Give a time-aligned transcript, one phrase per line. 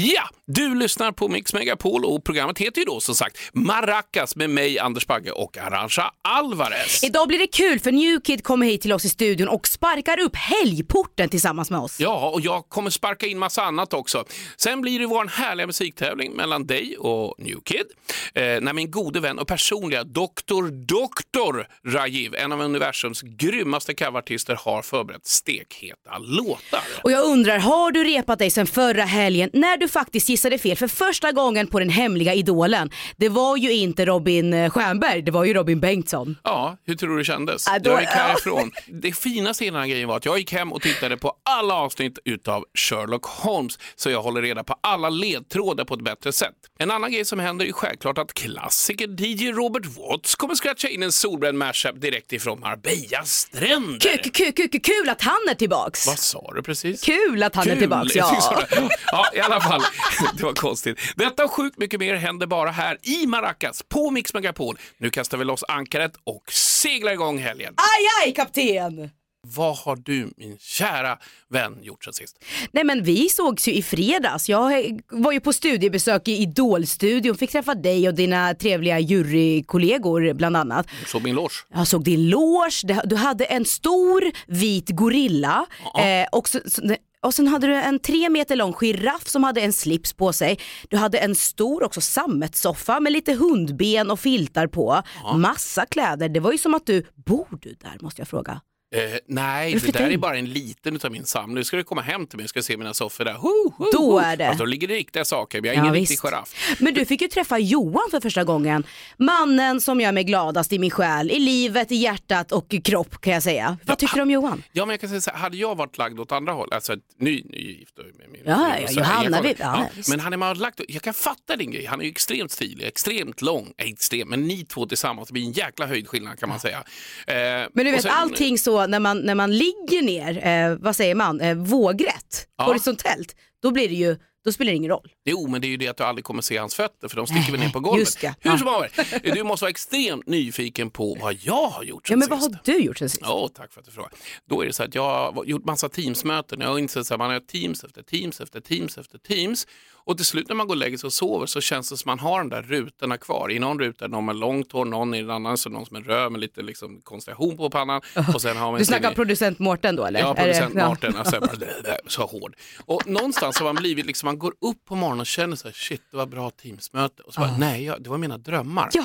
[0.00, 4.50] Ja, du lyssnar på Mix Megapol och programmet heter ju då som sagt Maracas med
[4.50, 7.04] mig, Anders Bagge och Arantxa Alvarez.
[7.04, 10.20] Idag blir det kul för New Kid kommer hit till oss i studion och sparkar
[10.20, 12.00] upp helgporten tillsammans med oss.
[12.00, 14.24] Ja, och jag kommer sparka in massa annat också.
[14.56, 17.86] Sen blir det vår härliga musiktävling mellan dig och New Kid.
[18.34, 24.58] Eh, när min gode vän och personliga doktor, doktor Rajiv, en av universums grymmaste coverartister,
[24.64, 26.82] har förberett stekheta låtar.
[27.02, 30.76] Och jag undrar, har du repat dig sen förra helgen när du faktiskt gissade fel
[30.76, 32.90] för första gången på den hemliga idolen?
[33.16, 36.36] Det var ju inte Robin eh, Stjernberg, det var ju Robin Bengtsson.
[36.44, 37.64] Ja, hur tror du det kändes?
[37.66, 38.72] Ja, då- Jag gick härifrån.
[38.88, 41.74] Det finaste i den här grejen var att jag gick hem och tittade på alla
[41.74, 46.54] avsnitt utav Sherlock Holmes så jag håller reda på alla ledtrådar på ett bättre sätt.
[46.78, 51.02] En annan grej som händer är självklart att klassiker DJ Robert Watts kommer scratcha in
[51.02, 53.98] en solbränd mashup direkt ifrån Marbellas stränder.
[54.00, 56.06] Kul, kul, kul, kul, kul att han är tillbaks.
[56.06, 57.02] Vad sa du precis?
[57.02, 58.62] Kul att han är tillbaks, ja.
[59.06, 59.67] ja, i alla fall.
[60.36, 60.98] Det var konstigt.
[61.16, 64.78] Detta och sjukt mycket mer händer bara här i Maracas på Mix Megapol.
[64.98, 67.74] Nu kastar vi loss ankaret och seglar igång helgen.
[67.76, 69.10] Aj, aj, kapten!
[69.46, 71.18] Vad har du, min kära
[71.50, 72.36] vän, gjort sen sist?
[72.72, 74.48] Nej men vi sågs ju i fredags.
[74.48, 80.56] Jag var ju på studiebesök i Idolstudion, fick träffa dig och dina trevliga jurykollegor bland
[80.56, 80.86] annat.
[81.06, 81.54] Så min loge.
[81.74, 85.66] Jag såg din loge, du hade en stor vit gorilla
[85.98, 89.60] eh, och, så, så, och sen hade du en tre meter lång giraff som hade
[89.60, 90.58] en slips på sig.
[90.88, 95.02] Du hade en stor också sammetssoffa med lite hundben och filtar på.
[95.36, 98.60] Massa kläder, det var ju som att du, bor du där måste jag fråga?
[98.94, 101.54] Eh, nej, det där är bara en liten utav min samling.
[101.54, 103.32] Nu ska du komma hem till mig och ska se mina soffor där.
[103.34, 104.46] Ho, ho, Då är det.
[104.46, 106.76] Fast då ligger det riktiga saker, jag är ingen riktig giraff.
[106.80, 108.84] Men du fick ju träffa Johan för första gången.
[109.16, 113.20] Mannen som gör mig gladast i min själ, i livet, i hjärtat och i kropp
[113.20, 113.76] kan jag säga.
[113.84, 114.62] Vad tycker du om Johan?
[114.72, 116.92] Ja, men jag kan säga så här, hade jag varit lagd åt andra håll, alltså
[116.92, 120.08] ett ny, nygift då med min Ja, ja, Johanna, vi- ja, visst.
[120.10, 123.42] Men hade man lagt, jag kan fatta din grej, han är ju extremt stilig, extremt
[123.42, 126.78] lång, äh, extrem, men ni två tillsammans, det blir en jäkla höjdskillnad kan man säga.
[127.26, 127.34] Eh,
[127.72, 131.14] Men du vet sen- allting så när man, när man ligger ner, eh, vad säger
[131.14, 132.64] man, eh, vågrätt, Ja.
[132.64, 135.08] horisontellt, då blir det ju, då spelar det ingen roll.
[135.24, 137.26] Jo, men det är ju det att du aldrig kommer se hans fötter för de
[137.26, 138.00] sticker väl ner på Nej, golvet.
[138.06, 138.34] just det.
[138.40, 138.58] Hur Ja.
[138.58, 138.90] som haver,
[139.34, 142.54] du måste vara extremt nyfiken på vad jag har gjort Ja sen men vad sist.
[142.54, 143.22] har du gjort sen sist?
[143.24, 144.10] Ja, tack för att du frågar.
[144.48, 146.60] Då är det så att jag har gjort massa teamsmöten.
[146.60, 149.66] Jag har insett att man har teams efter teams efter teams efter teams.
[150.08, 152.08] Och till slut när man går och lägger sig och sover så känns det som
[152.10, 153.50] man har de där rutorna kvar.
[153.52, 155.96] I någon ruta är någon med långt hår, någon i en annan så någon som
[155.96, 158.00] är röd med lite liksom konstellation på pannan.
[158.34, 160.20] Och sen har man Du snackar producent Mårten då eller?
[160.20, 160.88] Ja, Är det- producent ja.
[160.88, 161.16] Martin.
[161.16, 161.40] Alltså,
[162.06, 162.56] så hård.
[162.86, 165.74] Och någonstans har man blivit, liksom, man går upp på morgonen och känner så här,
[165.74, 167.22] shit det var bra teamsmöte.
[167.22, 168.90] Och så bara, nej, jag, det var mina drömmar.
[168.92, 169.02] Ja.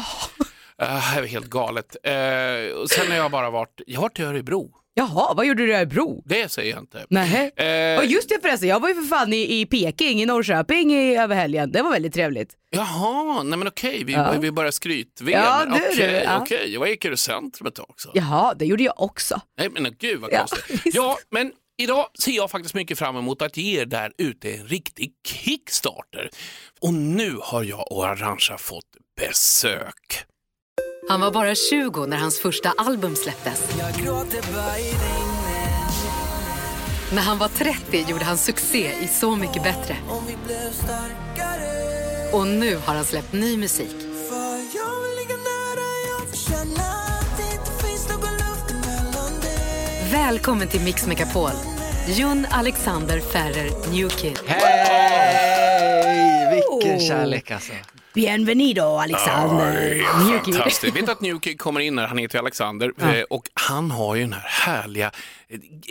[0.82, 1.96] Uh, det var helt galet.
[2.04, 4.72] Eh, och sen har jag bara varit, jag har varit i Örebro.
[4.96, 6.24] Jaha, vad gjorde du i Örebro?
[6.26, 7.06] Det säger jag inte.
[7.10, 7.52] Nej.
[7.56, 10.94] Eh, Och just det förresten, jag var ju för fan i, i Peking, i Norrköping
[10.94, 11.72] i, över helgen.
[11.72, 12.54] Det var väldigt trevligt.
[12.70, 14.36] Jaha, nej men okej, vi, Ja.
[14.40, 16.40] vi börjar skryt Ja, Okej, du, ja.
[16.42, 16.74] okej.
[16.74, 17.10] Jag gick i
[17.76, 18.12] tag också.
[18.14, 19.42] Jaha, det gjorde jag också.
[19.58, 20.82] Nej men gud vad Ja, konstigt.
[20.86, 20.96] visst.
[20.98, 24.68] Ja, men idag ser jag faktiskt mycket fram emot att ge er där ute en
[24.68, 26.30] riktig kickstarter.
[26.82, 28.86] Och nu har jag och Arantxa fått
[29.22, 30.26] besök.
[31.08, 33.76] Han var bara 20 när hans första album släpptes.
[37.14, 39.96] När han var 30 gjorde han succé i Så mycket bättre.
[42.32, 43.96] Och nu har han släppt ny musik.
[50.12, 51.52] Välkommen till Mix Megapol.
[52.08, 54.40] Jon Alexander Ferrer New Kid.
[54.46, 55.44] Hej!
[56.56, 57.74] Vilken kärlek alltså.
[58.14, 59.72] Bienvenido Ja, Alexander.
[59.74, 60.56] det är New Kid.
[60.56, 60.96] fantastiskt.
[60.96, 64.22] Vet att New Kid kommer in här, han heter Alexander eh, och han har ju
[64.22, 65.12] den här härliga,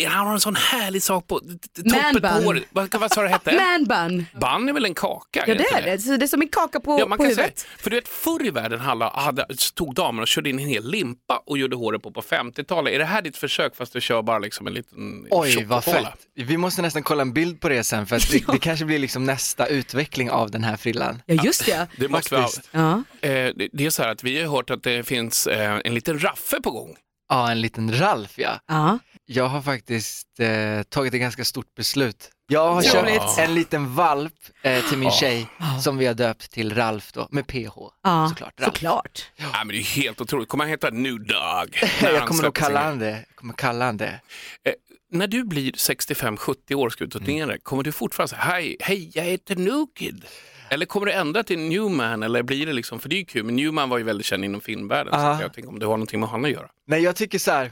[0.09, 2.63] han har en sån härlig sak på toppen på håret.
[2.71, 3.53] Vad, vad sa du det hette?
[3.89, 4.27] Man bun.
[4.41, 5.45] Bun är väl en kaka?
[5.47, 7.35] Ja det är det, Så det är som en kaka på, Ja, man på kan
[7.35, 7.67] säga, huvudet.
[7.79, 10.91] för du vet förr i världen hade, hade, tog damerna och körde in en hel
[10.91, 12.95] limpa och gjorde håret på på 50-talet.
[12.95, 16.07] Är det här ditt försök fast du kör bara liksom en liten Oj, vad fett.
[16.35, 18.99] Vi måste nästan kolla en bild på det sen för att det, det kanske blir
[18.99, 21.23] liksom nästa utveckling av den här frillan.
[21.27, 21.87] Ja just det.
[21.97, 22.51] Det måste vi ha.
[22.71, 23.03] Ja.
[23.29, 25.95] Eh, det, det är så här att vi har hört att det finns eh, en
[25.95, 26.97] liten raffe på gång.
[27.33, 28.61] Ja, en liten Ralf ja.
[28.67, 28.99] Ja.
[29.27, 32.31] Jag har faktiskt eh, tagit ett ganska stort beslut.
[32.49, 32.93] Jag har Ja.
[32.93, 34.33] köpt en liten valp
[34.63, 35.15] eh, till min Ja.
[35.15, 35.47] tjej
[35.83, 37.73] som vi har döpt till Ralf då, med PH.
[38.03, 38.75] Ja, Såklart, Ralf.
[38.75, 39.31] såklart.
[39.37, 40.49] Ja, men det är helt otroligt.
[40.49, 41.79] Kommer han heta New Dog?
[42.03, 43.25] Jag kommer nog kalla han det.
[43.35, 44.21] Kommer kalla han det.
[44.65, 44.73] Eh,
[45.11, 49.11] när du blir 65-70 år, ska ut och turnera, kommer du fortfarande säga hej, hej,
[49.15, 50.25] jag heter New Kid?
[50.73, 52.23] Eller kommer du ändra till Newman?
[52.23, 54.45] Eller blir det liksom, för det är ju kul, men Newman var ju väldigt känd
[54.45, 55.13] inom filmvärlden.
[55.15, 55.31] Så Ja.
[55.35, 56.69] att jag tänker om det har någonting med honom att göra.
[56.87, 57.71] Nej, jag tycker så här.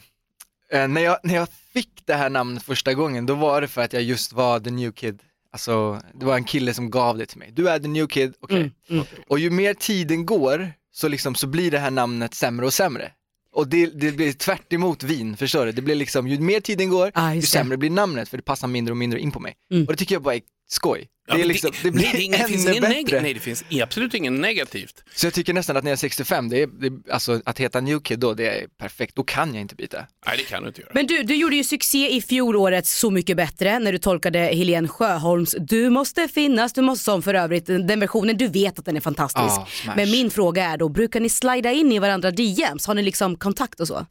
[0.73, 3.81] Eh, när, jag, när jag fick det här namnet första gången, då var det för
[3.83, 5.23] att jag just var the new kid.
[5.53, 7.51] Alltså, det var en kille som gav det till mig.
[7.53, 8.73] Du är the new kid, okej.
[8.91, 12.73] Mm, Och ju mer tiden går så, liksom, så blir det här namnet sämre och
[12.73, 13.13] sämre.
[13.53, 15.73] Och det, det blir tvärt emot vin, förstår du?
[15.73, 17.47] Det blir liksom, ju mer tiden går, Ah, ju det.
[17.47, 19.55] sämre blir namnet för det passar mindre och mindre in på mig.
[19.71, 19.85] Mm.
[19.87, 21.07] Och det tycker jag bara är skoj.
[21.29, 22.89] Ja, det, är liksom, det blir det, det ännu bättre.
[23.19, 25.05] neg- Nej, det finns absolut ingen negativt.
[25.15, 27.81] Så jag tycker nästan att när jag är 65, det är, det, alltså att heta
[27.81, 29.17] new kid då, det är perfekt.
[29.17, 30.07] Då kan jag inte byta.
[30.27, 30.91] Nej, det kan du inte göra.
[30.95, 34.89] Men du, du gjorde ju succé i fjolårets Så mycket bättre när du tolkade Helene
[34.89, 38.97] Sjöholms Du måste finnas, du måste som för övrigt, den versionen du vet att den
[38.97, 39.55] är fantastisk.
[39.83, 39.97] Smash.
[39.97, 42.87] Men min fråga är då, brukar ni slida in i varandra DMs?
[42.87, 44.07] Har ni liksom kontakt och så?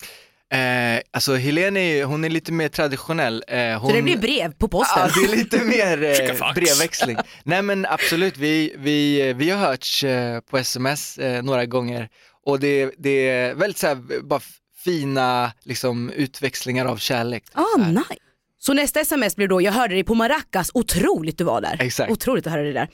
[0.52, 3.44] Eh, alltså Helene, är, hon är lite mer traditionell.
[3.48, 3.90] Eh, hon...
[3.90, 5.10] Så det blir brev på posten?
[5.16, 7.18] Ja, det är lite mer eh, brevväxling.
[7.44, 12.10] Nej men absolut, vi, vi, vi har hörts eh, på sms eh, några gånger
[12.46, 14.42] och det, det är väldigt så här, bara
[14.84, 17.44] fina liksom, utväxlingar av kärlek.
[17.54, 17.92] Ah, Så här.
[17.92, 18.16] nice.
[18.62, 21.78] Så nästa sms blir då, jag hörde dig på Maracas, otroligt du var där.
[21.80, 22.12] Exakt.
[22.12, 22.88] Otroligt att höra det där.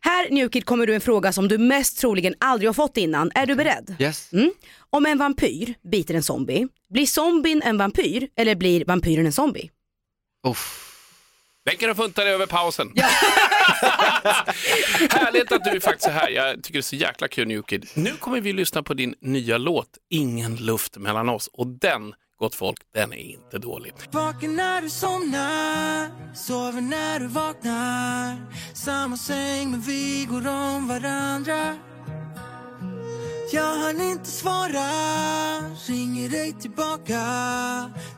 [0.00, 3.30] Här Newkid kommer du en fråga som du mest troligen aldrig har fått innan.
[3.34, 3.96] Är du beredd?
[3.98, 4.32] Yes.
[4.32, 4.52] Mm.
[4.90, 9.70] Om en vampyr biter en zombie, blir zombien en vampyr eller blir vampyren en zombie?
[10.46, 10.86] Uff.
[11.64, 12.92] Den kan du funta dig över pausen.
[15.10, 16.28] Härligt att du faktiskt är här.
[16.28, 17.88] Jag tycker det är så jäkla kul New Kid.
[17.94, 22.54] Nu kommer vi lyssna på din nya låt Ingen luft mellan oss och den, gott
[22.54, 23.92] folk, den är inte dålig.
[24.10, 28.52] Vaken när du somnar, sover när du vaknar.
[28.74, 31.76] Samma säng men vi går om varandra.
[33.52, 34.88] Jag hann inte svara,
[35.86, 37.20] ringer dig tillbaka.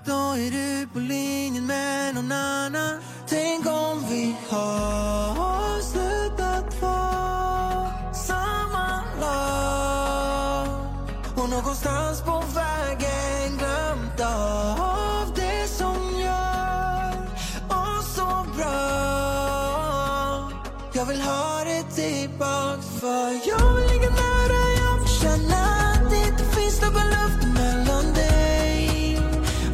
[0.07, 3.01] Då är du på linjen med någon annan.
[3.29, 10.69] Tänk om vi har slutat vara samma lag.
[11.37, 13.42] Och någonstans på vägen
[14.33, 17.13] av det som gör
[17.69, 18.83] oss så bra.
[20.93, 25.57] Jag vill ha det tillbaks för jag vill ligga nära Jag vill känna
[25.93, 29.19] att det inte finns någon luft mellan dig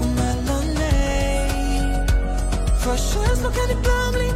[0.00, 2.06] och mellan mig.
[2.84, 4.27] För känslor kan ibland bli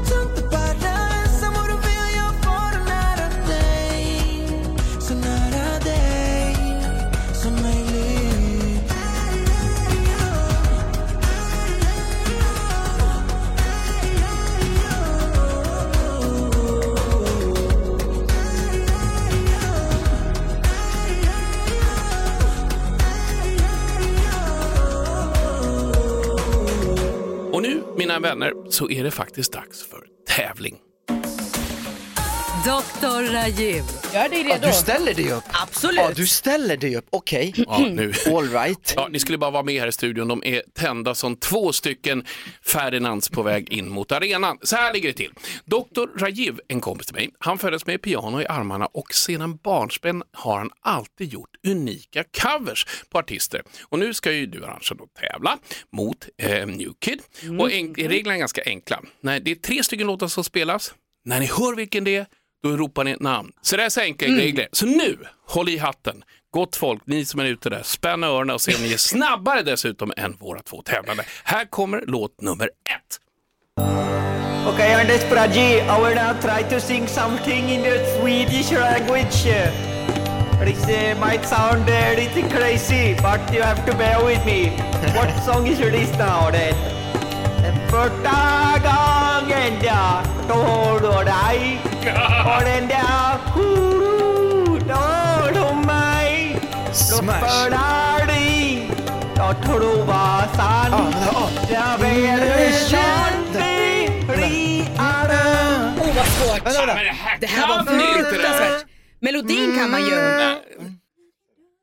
[28.12, 30.06] mina vänner, så är det faktiskt dags för
[30.36, 30.78] tävling.
[32.64, 33.32] Dr.
[33.32, 33.82] Rajiv.
[34.14, 35.44] Gör dig Ja, du ställer dig upp?
[35.52, 35.96] Absolut.
[36.00, 37.54] Ja, du ställer dig upp, okej.
[37.56, 38.12] Ja, nu.
[38.26, 38.92] All right.
[38.96, 40.28] Ja, ni skulle bara vara med här i studion.
[40.28, 42.24] De är tända som två stycken
[42.66, 44.58] Ferdinands på väg in mot arenan.
[44.62, 45.32] Så här ligger det till.
[45.64, 46.18] Dr.
[46.18, 50.58] Rajiv, en kompis till mig, han föddes med piano i armarna och sedan barnsben har
[50.58, 53.62] han alltid gjort unika covers på artister.
[53.88, 55.58] Och nu ska ju du Arantxa då tävla
[55.92, 57.20] mot eh, New Kid.
[57.60, 59.00] Och en, reglerna är ganska enkla.
[59.20, 60.94] Nej, det är tre stycken låtar som spelas.
[61.24, 62.26] När ni hör vilken det är,
[62.62, 63.52] då ropar ni ett namn.
[63.62, 64.68] Så det är så enkla regler.
[64.72, 66.24] Så nu, håll i hatten.
[66.50, 69.62] Gott folk, ni som är ute där, spänn öronen och se om ni är snabbare
[69.62, 71.24] dessutom än våra två tävlande.
[71.44, 73.18] Här kommer låt nummer ett.
[74.66, 79.44] Okay, this Praji, I will now try to sing something in the Swedish language.
[80.64, 84.70] This uh, might sound a little crazy, but you have to bear with me.
[85.16, 86.74] What song is this now then?
[87.90, 96.56] Första gången jag tog dig och den där hudar du mig
[96.92, 97.70] Smash.
[99.36, 101.12] Jag tror var sann
[101.70, 103.92] Jag vill känna dig
[106.00, 106.66] Åh vad svårt.
[106.66, 106.94] Vänta, vänta.
[106.94, 108.86] Men det här, var fruktansvärt.
[109.20, 110.14] Melodin kan man ju.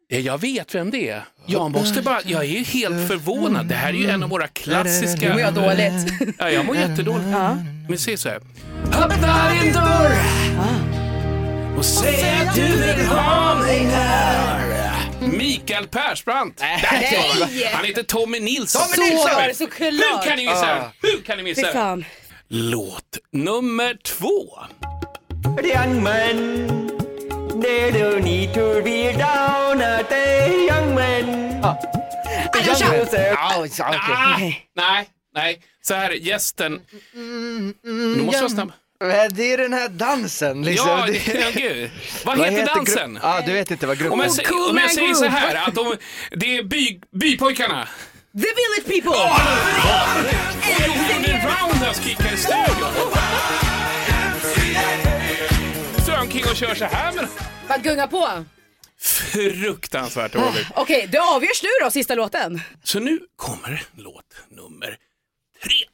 [0.08, 1.24] Ja, Jag vet vem det är.
[1.46, 3.66] Jag måste bara, jag är helt förvånad.
[3.66, 5.28] Det här är ju en av våra klassiska...
[5.28, 6.14] Nu mår jag dåligt.
[6.38, 7.28] Ja, jag mår jättedåligt.
[7.90, 8.40] Men se så här.
[8.86, 10.18] Öppna din dörr
[11.78, 14.60] och säg att du vill ha mig här.
[15.22, 16.60] Mikael Persbrandt.
[16.60, 17.72] Nej!
[17.74, 18.82] Han heter Tommy Nilsson.
[18.82, 19.02] Så
[19.36, 19.92] var det såklart.
[19.92, 21.08] Hur kan ni missa det?
[21.08, 22.06] Hur kan ni missa fan.
[22.48, 24.60] Låt nummer två.
[25.64, 26.68] Young man,
[27.56, 31.50] never need to be down at a young man.
[31.62, 31.78] Ja,
[32.74, 33.34] så, okej.
[33.38, 34.38] Ah,
[34.76, 35.62] nej, nej.
[35.90, 36.82] Så här, gästen.
[37.84, 38.74] Nu måste jag snabba.
[39.04, 40.88] Eh, Det är den här dansen liksom.
[40.90, 41.90] Ja, Det- ja, gud.
[42.26, 43.20] Vad Vad heter grupp- dansen?
[43.22, 44.32] Ja, du vet inte vad Om gruppen jag, är.
[44.32, 45.96] sä- Cool om jag Man säger så här, att de,
[46.32, 47.88] det är by, bypojkarna.
[48.34, 49.22] The Village People!
[49.22, 52.94] Och Johnny Roundhouse kickar i studion.
[56.22, 57.28] omkring och kör så här med
[57.68, 58.46] Bara gunga på.
[59.02, 60.68] Fruktansvärt dåligt.
[60.76, 62.62] Okej, det avgörs nu då, sista låten.
[62.84, 64.98] Så nu kommer låt nummer
[65.62, 65.86] tre.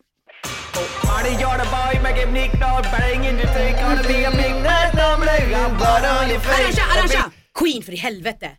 [1.02, 2.00] Party boy,
[2.60, 3.26] now, bang
[4.34, 4.94] big night,
[6.84, 7.32] Arantxa!
[7.54, 8.58] Queen för i helvete.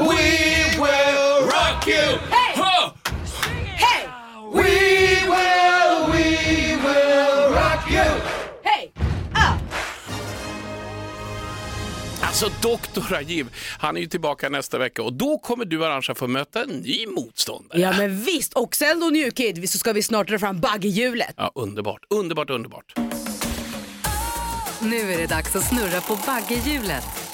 [0.00, 2.18] We will rock you!
[2.30, 2.54] Hey!
[2.56, 2.92] Huh!
[3.76, 4.08] Hej!
[4.52, 5.07] We
[12.42, 13.00] Alltså Dr.
[13.12, 13.46] Rajiv,
[13.78, 17.06] han är ju tillbaka nästa vecka och då kommer du Arantxa få möta en ny
[17.06, 17.80] motståndare.
[17.80, 21.34] Ja men visst, och sen då New Kid så ska vi snart dra fram baggehjulet.
[21.36, 22.94] Ja, underbart, underbart, underbart.
[24.80, 27.27] Nu är det dags att snurra på baggehjulet.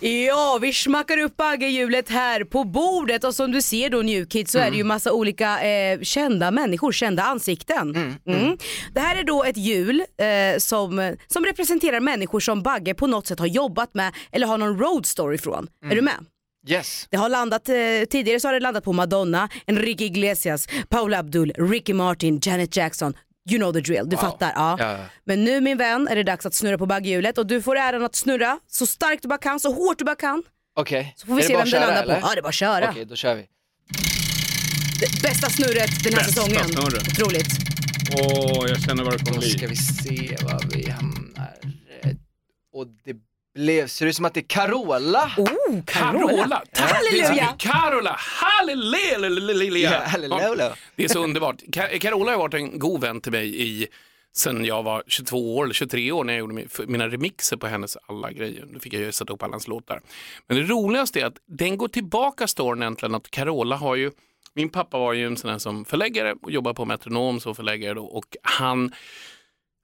[0.00, 4.48] Ja, vi smackar upp baggehjulet här på bordet och som du ser då New Kid
[4.48, 7.96] så är det ju massa olika eh, kända människor, kända ansikten.
[8.26, 8.58] Mm.
[8.94, 13.26] Det här är då ett hjul eh, som, som representerar människor som Bagge på något
[13.26, 15.68] sätt har jobbat med eller har någon road story från.
[15.90, 16.26] Är du med?
[16.68, 17.06] Yes.
[17.10, 17.74] Det har landat, eh,
[18.10, 23.14] tidigare så har det landat på Madonna, Enrique Iglesias, Paula Abdul, Ricky Martin, Janet Jackson.
[23.48, 24.52] You know the drill, du fattar.
[24.56, 24.76] Ja.
[24.78, 24.98] Ja.
[25.24, 28.04] Men nu min vän är det dags att snurra på bagghjulet och du får äran
[28.04, 30.42] att snurra så starkt du bara kan, så hårt du bara kan.
[30.76, 31.14] Okej.
[31.16, 32.14] Så får vi Är det se bara vem köra, landar eller?
[32.14, 32.20] på.
[32.26, 32.90] Ja det är bara att köra.
[32.90, 33.46] Okej, då kör vi.
[35.00, 36.64] Det bästa snurret den här Bästa säsongen.
[36.68, 37.08] snurret.
[37.08, 37.48] Otroligt.
[38.20, 39.66] Åh, jag känner vad det Då kommer ska bli.
[39.66, 41.52] vi se var vi hamnar.
[42.72, 43.14] Och det
[43.56, 45.30] blev, ser det ut som att det är Carola?
[45.36, 46.28] Oh, Carola!
[46.28, 46.62] Carola.
[46.72, 46.90] Tack!
[46.90, 47.54] Halleluja!
[47.58, 48.16] Carola!
[48.18, 49.90] Halleluja!
[49.90, 50.76] Ja, halleluja.
[50.96, 51.56] Det är så underbart.
[52.00, 53.86] Carola har varit en god vän till mig i
[54.36, 57.96] sen jag var 22 år eller 23 år när jag gjorde mina remixer på hennes
[58.06, 58.64] alla grejer.
[58.72, 60.00] Då fick jag ju sätta upp alla hans låtar.
[60.46, 64.10] Men det roligaste är att den går tillbaka storyn egentligen att Carola har ju
[64.54, 67.94] min pappa var ju en sån här som förläggare och jobbade på Metronom som förläggare
[67.94, 68.92] då och han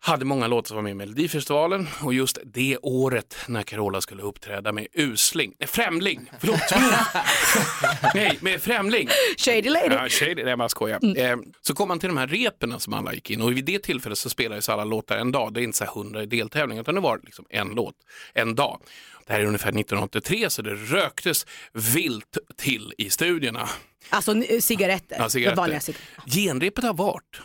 [0.05, 4.23] hade många låtar som var med i Melodifestivalen och just det året när Carola skulle
[4.23, 6.61] uppträda med Usling, nej, Främling, förlåt.
[8.15, 9.09] nej, med Främling.
[9.39, 9.95] Shady lady.
[9.95, 11.19] Ja, shady, nej, jag bara skojar.
[11.19, 13.79] Eh, så kom han till de här repen som alla gick in och vid det
[13.79, 15.55] tillfället så spelades alla låtar en dag.
[15.55, 17.95] Det är inte så här hundra i deltävling utan det var liksom en låt
[18.35, 18.81] en dag.
[19.27, 23.69] Det här är ungefär 1983 så det röktes vilt till i studierna.
[24.11, 25.17] Alltså n- cigaretter.
[25.19, 25.57] Ja, cigaretter.
[25.57, 26.31] Vanliga cigaretter.
[26.31, 27.41] Genrepet har varit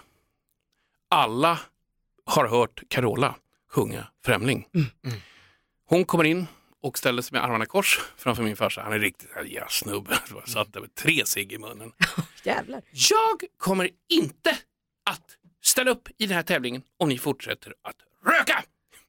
[1.10, 1.60] alla
[2.28, 3.36] har hört Carola
[3.72, 4.68] sjunga Främling.
[5.86, 6.48] Hon kommer in
[6.82, 8.82] och ställer sig med armarna i kors framför min farsa.
[8.82, 10.20] Han är riktigt ja, snubbe.
[10.46, 11.92] Satt där med tre cigg i munnen.
[12.44, 12.82] Jävlar.
[12.92, 14.58] Jag kommer inte
[15.10, 18.64] att ställa upp i den här tävlingen om ni fortsätter att röka.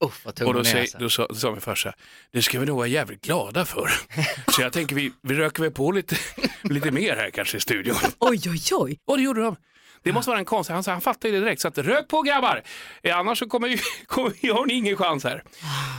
[0.04, 0.98] Uff vad Och då, säger, alltså.
[0.98, 1.94] då, sa, då sa min farsa,
[2.32, 3.90] det ska vi nog vara jävligt glada för.
[4.52, 6.16] Så jag tänker vi, vi röker väl på lite,
[6.62, 7.96] lite mer här kanske i studion.
[8.18, 8.98] Oj oj oj.
[9.04, 9.56] Och det gjorde de.
[10.02, 11.61] Det måste vara en konstig, han, han fattade det direkt.
[11.61, 12.62] Så att rök på grabbar,
[13.02, 15.43] eh, annars så kommer kommer har ni ingen chans här.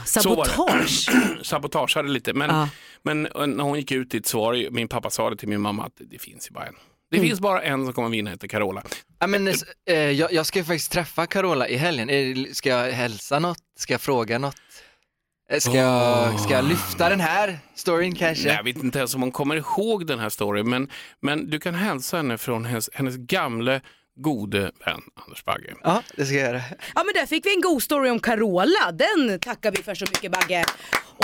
[0.04, 0.08] Det.
[0.08, 1.08] Sabotage.
[1.42, 2.32] Sabotageade lite.
[2.32, 2.68] Men, Ja.
[3.02, 5.60] men eh, när hon gick ut i ett svar, min pappa sa det till min
[5.60, 6.74] mamma att det finns ju bara en.
[7.10, 7.28] Det Mm.
[7.28, 8.82] finns bara en som kommer vinna, heter Carola.
[9.18, 12.46] Ja, men, eh, jag, jag ska ju faktiskt träffa Carola i helgen.
[12.54, 13.58] Ska jag hälsa något?
[13.78, 14.56] Ska jag fråga något?
[15.58, 18.46] Ska, jag, ska jag lyfta den här storyn kanske?
[18.46, 20.88] Nej, jag vet inte ens om hon kommer ihåg den här storyn, men,
[21.20, 23.80] men du kan hälsa henne från hennes, hennes gamle
[24.16, 25.74] gode vän Anders Bagge.
[25.82, 26.62] Ja, det ska jag göra.
[26.94, 28.92] Ja men där fick vi en god story om Carola.
[28.92, 30.64] Den tackar vi för så mycket Bagge.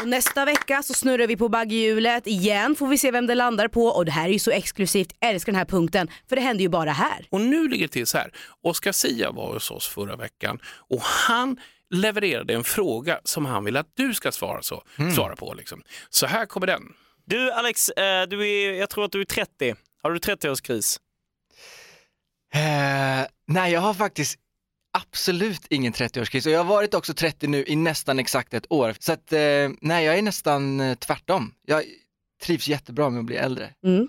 [0.01, 3.69] Och nästa vecka så snurrar vi på baggehjulet igen får vi se vem det landar
[3.69, 6.63] på och det här är ju så exklusivt, älskar den här punkten för det händer
[6.63, 7.27] ju bara här.
[7.31, 10.59] Och nu ligger det till så här, Oscar Sia var hos oss förra veckan
[10.91, 11.57] och han
[11.95, 14.83] levererade en fråga som han vill att du ska svara, så,
[15.15, 15.55] svara på.
[15.55, 15.83] Liksom.
[16.11, 16.83] Så här kommer den.
[17.25, 19.75] Du Alex, eh, du är, jag tror att du är 30.
[20.03, 21.01] Har du 30-årskris?
[22.55, 24.39] Eh, nej, jag har faktiskt
[24.99, 28.95] absolut ingen 30-årskris och jag har varit också 30 nu i nästan exakt ett år.
[28.99, 31.55] Så att, eh, nej, jag är nästan eh, tvärtom.
[31.67, 31.85] Jag
[32.43, 33.75] trivs jättebra med att bli äldre.
[33.85, 34.09] Mm.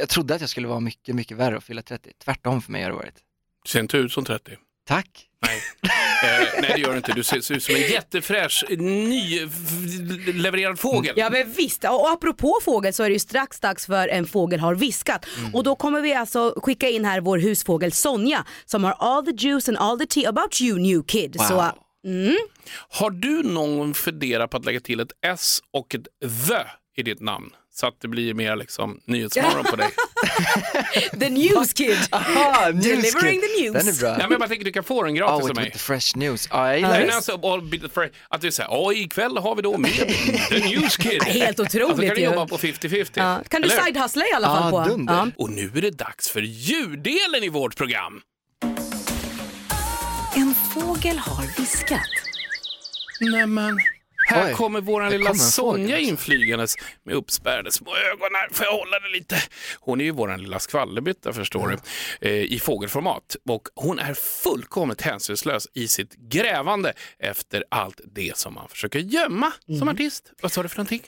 [0.00, 2.12] Jag trodde att jag skulle vara mycket, mycket värre att fylla 30.
[2.24, 3.16] Tvärtom för mig har det varit.
[3.64, 4.56] Du ser inte ut som 30.
[4.86, 5.28] Tack.
[5.42, 5.62] Nej.
[6.22, 7.12] eh, nej, det gör du inte.
[7.12, 11.14] Du ser, ut som en jättefräsch, nylevererad fågel.
[11.16, 14.60] Ja men visst, och apropå fågel så är det ju strax dags för En fågel
[14.60, 15.26] har viskat.
[15.52, 19.46] Och då kommer vi alltså skicka in här vår husfågel Sonja som har all the
[19.46, 21.36] juice and all the tea about you new kid.
[21.40, 21.72] Så Wow.
[22.88, 26.06] Har du någon funderat på att lägga till ett S och ett
[26.48, 27.50] THE i ditt namn?
[27.78, 29.88] Så att det blir mer liksom nyhetsmorgon på dig.
[31.20, 31.98] the news kid.
[32.10, 33.72] Aha, Delivering the news.
[33.72, 34.08] Den är bra.
[34.08, 35.64] Nej, men jag bara tänker du kan få den gratis Oh, av mig.
[35.64, 36.48] with the fresh news.
[36.50, 37.40] Ja, jag gillar alltså,
[38.28, 39.90] att du säger, ja ikväll har vi då med
[40.48, 41.22] The News Kid.
[41.22, 43.10] Helt otroligt alltså, kan du jobba på 50-50.
[43.14, 43.40] Ja.
[43.48, 44.88] Kan du side-hustla i alla fall Ja, på?
[44.90, 45.32] dunder.
[45.38, 48.20] Och nu är det dags för ljuddelen i vårt program.
[50.34, 52.00] En fågel har viskat.
[53.20, 53.78] Nämen,
[54.26, 58.28] här Oj, kommer vår här lilla kommer Sonja inflygandes med uppspärrade små ögon.
[58.34, 58.48] Här.
[58.52, 59.42] Får jag hålla det lite?
[59.80, 61.68] Hon är ju vår lilla skvallerbytta förstår
[62.20, 63.36] du, eh, i fågelformat.
[63.48, 69.52] Och hon är fullkomligt hänsynslös i sitt grävande efter allt det som man försöker gömma
[69.68, 69.78] Mm.
[69.78, 70.32] som artist.
[70.42, 71.02] Vad sa du för någonting?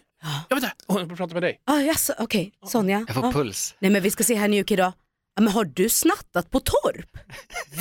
[0.49, 1.61] Jag vet inte, hon pratar med dig.
[1.67, 3.05] Ah, yes, Okej, Sonja.
[3.07, 3.33] Jag får Ja.
[3.33, 3.75] puls.
[3.79, 4.93] Nej men vi ska se här då.
[5.37, 7.19] Ja, men har du snattat på torp?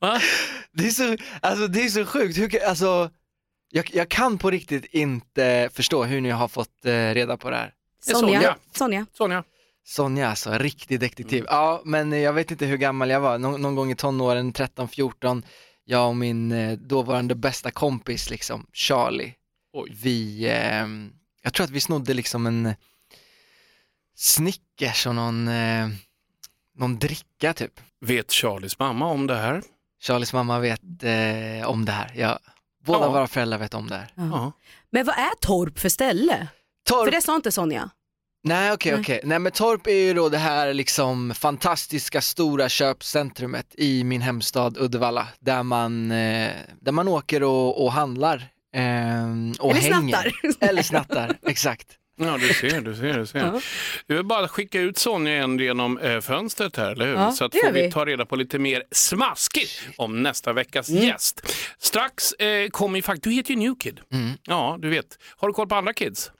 [0.00, 0.20] Va?
[0.72, 3.10] Det är så, alltså, det är så sjukt, Hur, alltså,
[3.72, 7.56] jag, jag kan på riktigt inte förstå hur ni har fått eh, reda på det
[7.56, 7.74] här.
[8.02, 8.20] Sonja.
[8.40, 8.56] Sonja.
[8.72, 9.06] Sonja.
[9.12, 9.44] Sonja.
[9.84, 11.44] Sonja alltså, riktig detektiv.
[11.48, 15.42] Ja, men jag vet inte hur gammal jag var, Nå- någon gång i tonåren, 13-14,
[15.84, 19.34] jag och min eh, dåvarande bästa kompis liksom, Charlie,
[19.72, 19.90] Oj.
[20.02, 20.86] vi, eh,
[21.42, 22.74] jag tror att vi snodde liksom en
[24.16, 25.88] Snickers och någon, eh,
[26.78, 27.80] någon dricka typ.
[28.00, 29.62] Vet Charlies mamma om det här?
[30.02, 32.38] Charlies mamma vet eh, om det här, ja.
[32.84, 33.10] Båda Ja.
[33.10, 34.12] våra föräldrar vet om det här.
[34.14, 34.52] Ja.
[34.90, 36.46] Men vad är torp för ställe?
[36.88, 37.90] Torp, För det sa inte Sonja.
[38.44, 39.00] nej okej Nej.
[39.00, 44.20] okej, nej men Torp är ju då det här liksom fantastiska stora köpcentrumet i min
[44.20, 48.48] hemstad Uddevalla där man, eh, där man åker och, och handlar.
[48.74, 50.32] ehm, och Eller hänger.
[50.32, 50.68] snattar.
[50.68, 51.86] Eller snattar, exakt.
[52.20, 53.38] Ja, du ser, du ser, du ser.
[53.38, 53.60] Ja.
[54.06, 57.14] Du vill bara skicka ut Sonja igen genom eh, fönstret här, eller hur?
[57.14, 57.92] Ja, Så att får vi vi.
[57.92, 61.02] ta reda på lite mer smaskigt om nästa veckas Mm.
[61.02, 61.56] gäst.
[61.78, 64.00] Strax eh, kommer ju faktiskt, du heter ju New Kid.
[64.12, 64.30] Mm.
[64.44, 65.06] Ja, du vet.
[65.36, 66.30] Har du koll på andra kids?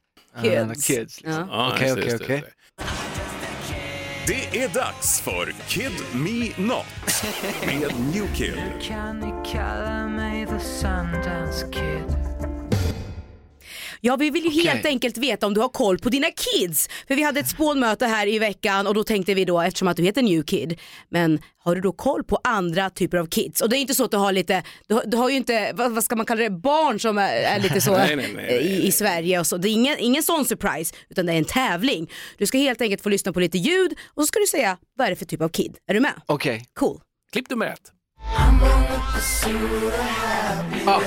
[0.42, 0.86] Kids.
[0.86, 1.50] kids liksom.
[1.50, 2.42] Okej, okej, okej.
[4.26, 4.58] det.
[4.64, 6.86] Är dags för Kid Me Not
[7.66, 8.54] med New Kid.
[8.82, 12.29] Kan ni kalla mig the Sundance Kid?
[14.00, 14.66] Ja, vi vill ju Okej.
[14.66, 16.88] helt enkelt veta om du har koll på dina kids.
[17.08, 19.96] För vi hade ett spånmöte här i veckan och då tänkte vi då, eftersom att
[19.96, 23.60] du heter New Kid, men har du då koll på andra typer av kids?
[23.60, 25.72] Och det är inte så att du har lite, du har, du har ju inte,
[25.74, 28.46] vad, vad ska man kalla det, barn som är, är lite så Nej, nej, nej,
[28.48, 29.56] nej, i, i Sverige och så.
[29.56, 32.10] Det är ingen, ingen sån surprise, utan det är en tävling.
[32.38, 35.06] Du ska helt enkelt få lyssna på lite ljud och så ska du säga, vad
[35.06, 35.76] är det för typ av kid?
[35.86, 36.12] Är du med?
[36.26, 37.00] Okej, Cool.
[37.32, 38.89] Klipp nummer ett.
[40.86, 41.00] Ah,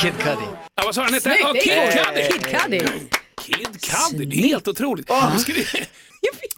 [0.00, 0.46] Kid Cudi.
[0.74, 1.22] Ja, vad sa han hette?
[1.22, 2.28] Snyggt, Ja, Kid är Cudi!
[2.28, 3.08] Kid Cudi.
[3.40, 5.08] Kid Cudi, det är helt otroligt.
[5.32, 5.66] Nu, ska vi...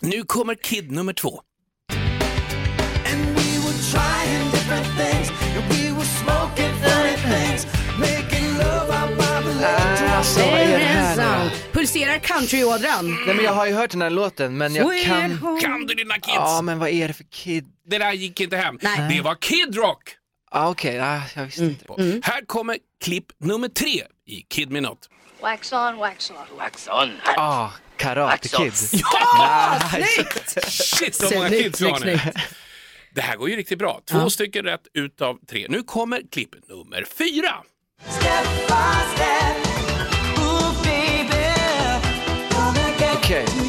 [0.09, 1.41] nu kommer Kid nummer två.
[3.13, 7.67] And we were trying different things And we were smoking funny things
[7.99, 11.51] Making love out by the lake Alltså vad är det här?
[11.73, 13.19] Pulserar countryådran.
[13.27, 15.61] Nej men jag har ju hört den här låten men jag Sweet kan, home.
[15.61, 16.27] Kan du dina kids?
[16.37, 17.65] ja men vad är det för kid?
[17.87, 18.79] Det där gick inte hem.
[18.83, 19.15] Nej.
[19.17, 20.03] Det var Kid Rock.
[20.57, 22.21] Ah, Okej, ah, jag visste inte.
[22.23, 25.09] Här kommer klipp nummer tre i Kid Me Not.
[25.41, 26.49] Wax on, wax off.
[26.59, 27.11] Wax on.
[27.37, 28.73] Ah, Karate Kid.
[28.93, 29.79] Ja!
[29.91, 30.71] Snyggt!
[30.73, 32.19] Shit vad många kids vi har nu.
[33.15, 34.01] Det här går ju riktigt bra.
[34.11, 35.67] Två stycken rätt utav tre.
[35.69, 37.55] Nu kommer klipp nummer fyra.
[38.09, 39.57] Step by step
[40.39, 41.45] Ooh baby
[42.51, 43.45] Gonna get Okej.
[43.49, 43.64] Ah,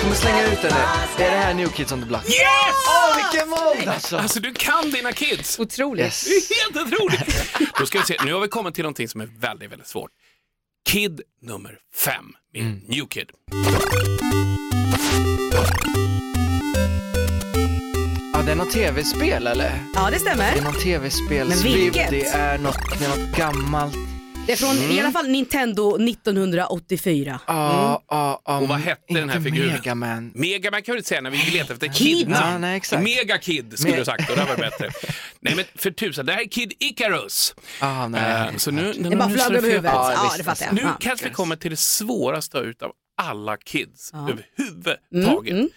[0.00, 0.72] jag kommer slänga ut den
[1.18, 1.24] nu.
[1.24, 2.24] Är det här New Kids on the Block?
[2.24, 2.36] Yes!
[2.88, 4.16] Åh vilken mod alltså!
[4.16, 5.58] Alltså du kan dina kids.
[5.58, 6.04] Otroligt.
[6.04, 6.24] Yes.
[6.24, 7.54] Det är helt otroligt.
[7.78, 10.10] Då ska vi se, nu har vi kommit till någonting som är väldigt, väldigt svårt.
[10.88, 12.80] Kid nummer fem med Mm.
[12.88, 13.30] New Kid.
[18.32, 19.78] Ja, det är något tv-spel eller?
[19.94, 20.62] Ja, det Det är stämmer.
[20.62, 21.48] någon tv-spel.
[21.48, 22.10] Men vilket?
[22.10, 23.94] Det är något, det är något gammalt.
[24.46, 24.90] Det är från Mm.
[24.90, 27.40] i alla fall Nintendo 1984.
[27.46, 28.58] Ja, ja, ja.
[28.58, 29.72] Och vad hette den här figuren?
[29.72, 30.32] Megaman.
[30.34, 31.96] Megaman kan vi inte säga när vi letar efter Kid.
[31.96, 32.36] kidna.
[32.40, 33.02] Ja, nej, exakt.
[33.02, 34.90] Mega Kid skulle du sagt och det var bättre.
[35.40, 37.54] Nej men för tusan, det här är Kid Icarus.
[37.80, 38.48] Ah, nej.
[38.48, 39.90] Eh, så nu, Det bara slår över huvudet.
[39.94, 40.74] Ja, Ja, visst, det fattar jag.
[40.74, 40.96] Nu Ja.
[41.00, 44.28] kanske vi kommer till det svåraste utav alla kids Ja.
[44.30, 45.52] överhuvudtaget.
[45.52, 45.68] Mm,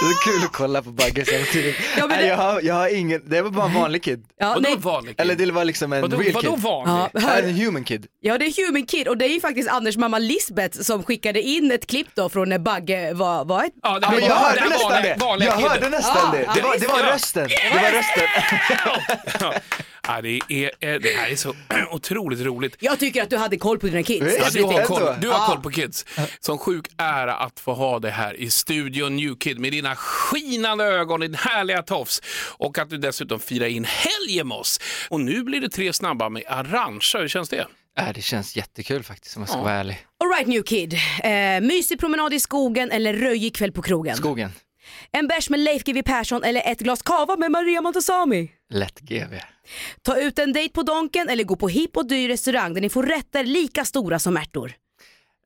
[0.00, 1.76] Det är kul att kolla på Bagge samtidigt.
[1.98, 4.24] Ja, det- jag, har, jag har ingen, det var bara en vanlig kid.
[4.38, 5.20] Ja, Vadå nej, vanlig kid?
[5.20, 6.62] Eller det var liksom en vadå, real vadå kid.
[6.62, 6.92] vanlig?
[6.94, 8.06] ja, Ja, hör, en human kid.
[8.20, 11.42] ja, det är Human Kid och det är ju faktiskt Anders mamma Lisbeth som skickade
[11.42, 14.28] in ett klipp då från när Bagge var, var ett Ja, det Ja, var- jag
[14.28, 15.24] det hörde nästan vanliga- det.
[15.24, 16.48] vanliga Jag hörde nästan Ja, det.
[16.54, 17.12] Det var, det var jag.
[17.14, 17.48] rösten.
[17.48, 19.52] Det var rösten.
[20.08, 21.54] Ja, det, är, eh, det här är så
[21.92, 22.76] otroligt roligt.
[22.80, 24.36] Jag tycker att du hade koll på dina kids.
[24.38, 26.06] Ja, du har koll, du har koll på kids.
[26.40, 30.84] Som sjuk ära att få ha det här i studion New Kid med dina skinande
[30.84, 32.22] ögon, din härliga tofs
[32.58, 34.80] och att du dessutom firar in helgen med oss.
[35.08, 37.66] Och nu blir det tre snabba med Arantxa, hur känns det?
[37.98, 39.62] Äh, det känns jättekul faktiskt om jag ska Ja.
[39.64, 40.06] vara ärlig.
[40.24, 44.16] Alright New Kid, eh, mysig promenad i skogen eller röjig kväll på krogen?
[44.16, 44.52] Skogen,
[45.12, 48.50] En bärs med Leif GW Persson eller ett glas kava med Maria Montazami?
[48.72, 49.34] lätt GV.
[50.02, 52.88] Ta ut en dejt på Donken eller gå på hipp och dyr restaurang där ni
[52.88, 54.72] får rätter lika stora som ärtor?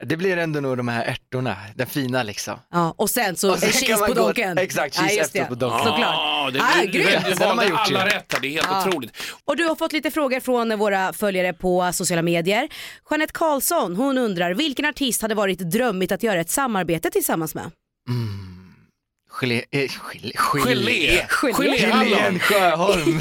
[0.04, 2.58] Det blir ändå nog de här ärtorna, den fina liksom.
[2.70, 4.58] Ja, och sen så Och sen cheese på gå- donken.
[4.58, 5.78] exakt, cheese just efter på donken.
[5.86, 6.14] Såklart.
[6.16, 6.86] Ah, det, Ah, du,
[7.28, 8.40] du, valde gjort alla rätt här.
[8.40, 8.88] Det är helt Ja.
[8.88, 9.12] otroligt.
[9.44, 12.68] Och du har fått lite frågor från våra följare på sociala medier.
[13.10, 17.70] Jeanette Karlsson, hon undrar vilken artist hade varit drömmigt att göra ett samarbete tillsammans med?
[19.40, 20.32] Gelé, eh, gelé,
[20.64, 22.38] Gelé.
[22.38, 23.20] Sjöholm.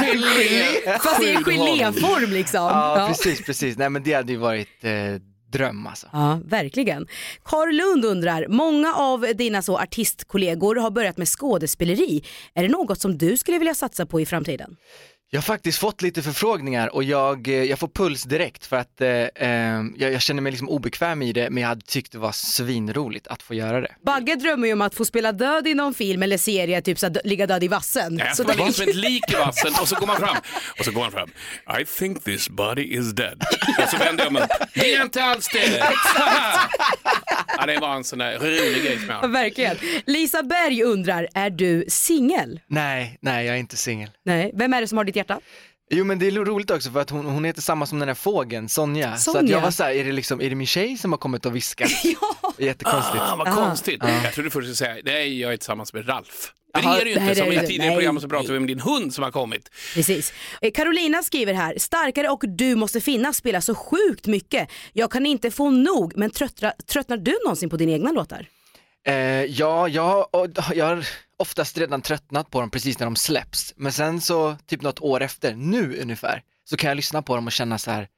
[0.00, 0.98] Gelé.
[1.02, 2.60] Fast i en geléform liksom.
[2.64, 3.08] ja, Ja.
[3.08, 3.76] precis, precis.
[3.78, 4.92] Nej men det hade ju varit eh,
[5.52, 6.06] dröm alltså.
[6.12, 7.06] Ja, verkligen.
[7.44, 12.24] Karl Lund undrar, många av dina så artistkollegor har börjat med skådespeleri.
[12.54, 14.76] Är det något som du skulle vilja satsa på i framtiden?
[15.30, 19.00] Jag har faktiskt fått lite förfrågningar och jag, eh, jag får puls direkt för att
[19.00, 22.18] eh, eh, jag, jag känner mig liksom obekväm i det men jag hade tyckt det
[22.18, 23.92] var svinroligt att få göra det.
[24.06, 27.06] Bagge drömmer ju om att få spela död i någon film eller serie, typ så
[27.06, 28.18] att ligga död i vassen.
[28.18, 30.36] Jag Så det- vara som ett lik i vassen och så går man fram
[30.78, 31.30] och så går man fram.
[31.80, 33.42] I think this body is dead.
[33.82, 34.48] Och så vänder jag mig.
[34.74, 35.78] Det är inte alls det.
[37.58, 39.26] ja, det var en sån där rolig grej som jag Ja.
[39.26, 39.76] Verkligen.
[40.06, 42.60] Lisa Berg undrar, är du singel?
[42.66, 44.10] Nej, nej jag är inte singel.
[44.24, 45.40] Nej, vem är det som har ditt hjärta?
[45.90, 48.14] Jo men det är roligt också för att hon, hon heter samma som den där
[48.14, 49.16] fågeln, Sonja.
[49.16, 49.52] Så att Sonja.
[49.52, 51.90] jag var såhär, är det liksom, är det min tjej som har kommit och viskat?
[52.04, 52.52] ja.
[52.58, 53.22] Jättekonstigt.
[53.22, 54.02] Ah, vad konstigt.
[54.24, 56.52] Jag trodde först att säga, nej jag är tillsammans med Ralf.
[56.74, 57.34] Men det är det ju inte.
[57.34, 59.70] Som i tidigare program så pratade vi om din hund som har kommit.
[59.94, 60.32] Precis.
[60.60, 64.68] Eh, Carolina skriver här, starkare och du måste finnas spelar så sjukt mycket.
[64.92, 68.46] Jag kan inte få nog, men tröttnar, tröttnar du någonsin på dina egna låtar?
[69.06, 71.06] Eh, ja, jag, och, jag har
[71.38, 73.72] oftast redan tröttnat på dem precis när de släpps.
[73.76, 77.46] Men sen så, typ något år efter, nu ungefär, så kan jag lyssna på dem
[77.46, 78.08] och känna så här.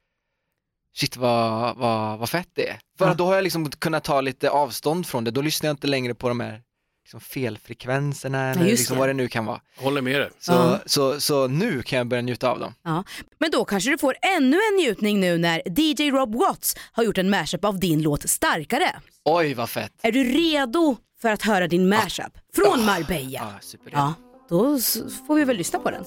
[0.95, 2.79] shit vad, vad, vad fett det är.
[2.97, 3.13] För Ja.
[3.13, 6.15] då har jag liksom kunnat ta lite avstånd från det, då lyssnar jag inte längre
[6.15, 6.61] på de här
[7.03, 8.99] liksom felfrekvenserna eller just liksom det.
[8.99, 9.61] vad det nu kan vara.
[9.77, 10.29] Håller med dig.
[10.39, 10.79] Så, Ja.
[10.85, 12.73] så, så nu kan jag börja njuta av dem.
[12.83, 13.03] Ja.
[13.39, 17.17] Men då kanske du får ännu en njutning nu när DJ Rob Watts har gjort
[17.17, 18.95] en mashup av din låt Starkare.
[19.25, 19.91] Oj vad fett!
[20.01, 23.29] Är du redo för att höra din mashup från Marbella?
[23.29, 24.13] Ja, super Ja,
[24.49, 24.79] då
[25.27, 26.03] får vi väl lyssna på den.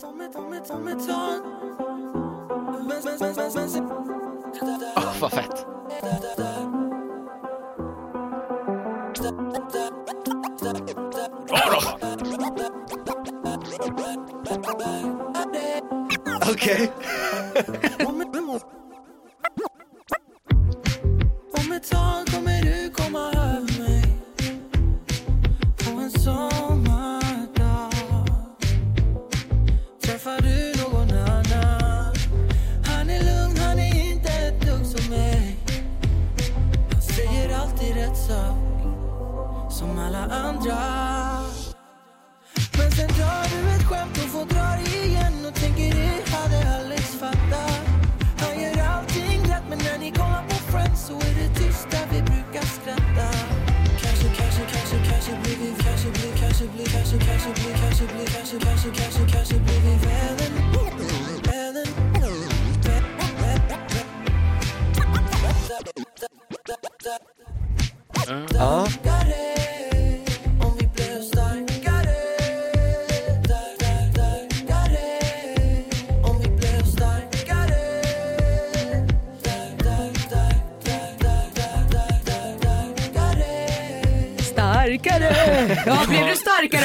[4.97, 5.67] Åh, vad fett!
[16.51, 16.93] Okej.
[18.07, 18.21] Om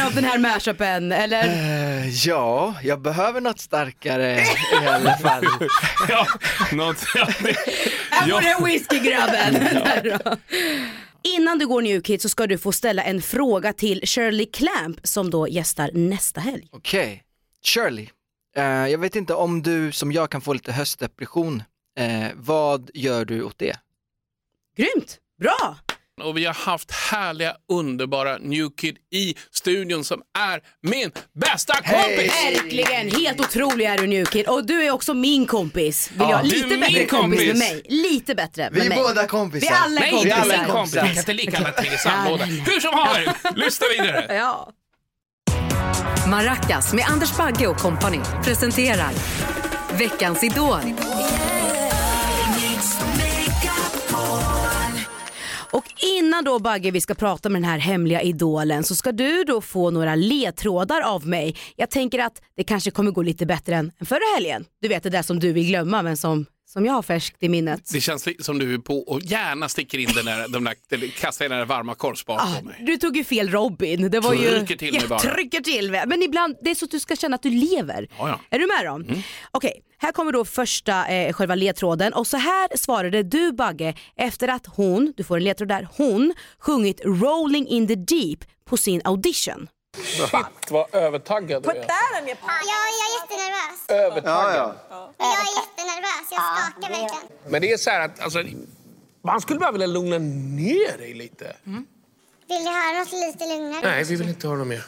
[0.05, 1.43] av den här mashupen eller?
[1.43, 4.39] Eh, ja, jag behöver något starkare
[4.83, 5.45] i alla fall.
[6.09, 6.27] Ja,
[6.71, 6.97] något,
[8.09, 9.67] Här får du whiskygrabben.
[11.23, 14.97] Innan du går New Kid så ska du få ställa en fråga till Shirley Clamp
[15.03, 16.67] som då gästar nästa helg.
[16.71, 17.23] Okej,
[17.63, 18.07] Shirley.
[18.57, 21.63] Eh, jag vet inte om du som jag kan få lite höstdepression.
[21.99, 23.75] Eh, vad gör du åt det?
[24.77, 25.77] Grymt, bra!
[26.23, 32.31] Och vi har haft härliga, underbara New Kid i studion som är min bästa kompis!
[32.45, 36.09] Verkligen, helt otrolig är du New Kid och du är också min kompis.
[36.11, 36.43] Vill Ja, jag.
[36.43, 37.59] du är Lite min bättre kompis med kompis.
[37.71, 37.81] mig.
[37.89, 38.97] Lite bättre Vi med är mig.
[38.97, 39.67] båda kompisar.
[39.67, 40.45] Vi är alla Nej, kompisar.
[40.45, 41.01] det är alla kompisar.
[41.03, 42.45] Vi kan inte lika alla tre i Ja, samma låda.
[42.45, 42.73] nej, nej.
[42.73, 44.25] Hur som haver, lyssna vidare.
[44.35, 44.69] Ja.
[46.27, 49.11] Maracas med Anders Bagge och kompani presenterar
[49.97, 50.79] Veckans Idol.
[55.75, 55.85] Och
[56.19, 59.61] innan då Bagge vi ska prata med den här hemliga idolen så ska du då
[59.61, 61.55] få några ledtrådar av mig.
[61.75, 64.65] Jag tänker att det kanske kommer gå lite bättre än förra helgen.
[64.81, 67.49] Du vet det där som du vill glömma men som, som jag har färskt i
[67.49, 67.89] minnet.
[67.93, 71.07] Det känns som du är på och gärna sticker in den där, de där, eller
[71.07, 72.75] kastar in den där varma korvspad Ah, på mig.
[72.81, 74.11] du tog ju fel Robin.
[74.11, 74.49] Det var ju...
[74.49, 75.19] Trycker till mig bara.
[75.19, 76.03] Trycker till mig.
[76.07, 78.07] Men ibland, det är så att du ska känna att du lever.
[78.17, 78.39] Ja, ja.
[78.49, 79.21] Är du med då?
[79.51, 84.47] Okej, Här kommer då första eh, själva ledtråden och så här svarade du Bagge efter
[84.47, 89.01] att hon, du får en ledtråd där, hon sjungit Rolling in the deep på sin
[89.03, 89.67] audition.
[89.97, 91.75] Shit vad övertaggad du är.
[91.75, 93.89] Ja, jag är jättenervös.
[93.89, 94.75] Övertaggad.
[95.17, 96.31] Jag är jättenervös.
[96.31, 97.51] Jag skakar verkligen.
[97.51, 98.43] Men det är så här att alltså,
[99.23, 101.55] man skulle bara vilja lugna ner dig lite.
[101.63, 101.83] Vill
[102.47, 103.81] ni höra något lite lugnare?
[103.83, 104.83] Nej, vi vill inte höra något mer.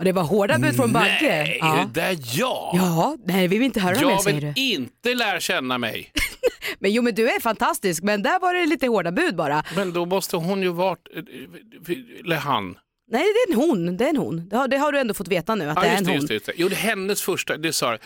[0.00, 1.18] Ja, det var hårda bud från Bagge.
[1.22, 1.76] Nej, Ja.
[1.78, 2.70] är det där jag?
[2.74, 4.60] ja, nej vi vill inte höra mer jag säger vill du.
[4.60, 6.12] inte lära känna mig.
[6.78, 9.64] Men jo men du är fantastisk men där var det lite hårda bud bara.
[9.76, 11.08] Men då måste hon ju varit...
[12.24, 12.78] Eller han.
[13.10, 14.48] Nej det är en hon, det är en hon.
[14.48, 16.10] Det har, det har du ändå fått veta nu att Ja, det är en det,
[16.10, 16.14] hon.
[16.16, 16.52] just det, just det.
[16.56, 17.56] Jo, det är hennes första.
[17.56, 17.98] Det sa.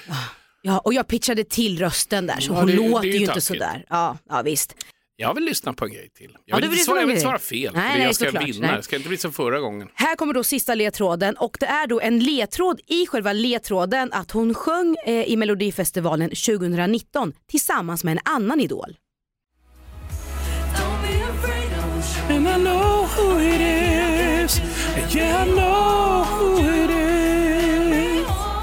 [0.63, 3.35] Ja, och jag pitchade till rösten där så Ja, hon det- låter ju ju inte
[3.35, 3.45] taskigt.
[3.61, 3.85] sådär.
[3.89, 4.77] Ja, ja visst.
[5.17, 6.31] Jag vill lyssna på en grej till.
[6.33, 7.73] Ja, Jag vill, inte, vill svara, jag vill inte svara fel.
[7.75, 8.67] Nej, för nej, jag ska såklart, vinna.
[8.67, 8.77] nej.
[8.77, 9.89] Det ska inte bli som förra gången.
[9.95, 14.31] Här kommer då sista ledtråden och det är då en ledtråd i själva ledtråden att
[14.31, 18.97] hon sjöng eh, i Melodifestivalen 2019 tillsammans med en annan idol.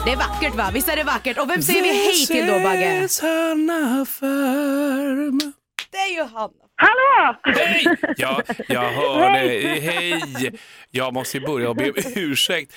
[0.05, 0.71] Det är vackert va?
[0.73, 1.37] Visst är det vackert?
[1.37, 3.07] Och vem säger vi hej till då Bagge?
[5.91, 6.53] Det är ju Hanna.
[6.75, 7.35] Hallå!
[7.43, 7.85] Hej!
[8.17, 9.79] Ja, jag hör dig.
[9.79, 10.21] Hej!
[10.91, 12.73] Jag måste börja och be om ursäkt.